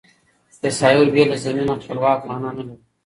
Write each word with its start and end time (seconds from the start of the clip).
تصاویر 0.61 1.07
بې 1.13 1.23
له 1.31 1.37
زمینه 1.45 1.73
خپلواک 1.83 2.19
معنا 2.29 2.49
نه 2.57 2.63
لري. 2.67 2.77